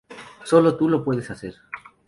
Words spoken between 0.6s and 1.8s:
tú lo puedes hacer.